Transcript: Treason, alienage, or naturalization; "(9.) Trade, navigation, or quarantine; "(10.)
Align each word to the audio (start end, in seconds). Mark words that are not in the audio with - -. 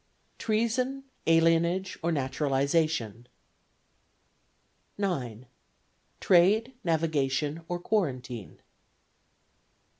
Treason, 0.39 1.03
alienage, 1.27 1.95
or 2.01 2.11
naturalization; 2.11 3.27
"(9.) 4.97 5.45
Trade, 6.19 6.73
navigation, 6.83 7.61
or 7.67 7.77
quarantine; 7.77 8.53
"(10.) 8.55 8.59